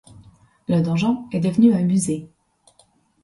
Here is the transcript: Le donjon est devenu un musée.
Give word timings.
Le 0.67 0.81
donjon 0.81 1.27
est 1.31 1.39
devenu 1.39 1.75
un 1.75 1.83
musée. 1.83 2.27